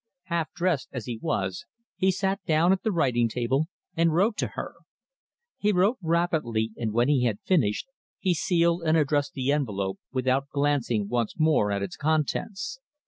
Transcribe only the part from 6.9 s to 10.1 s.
when he had finished, he sealed and addressed the envelope